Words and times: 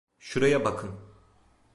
Şuraya 0.19 0.65
bakın. 0.65 0.99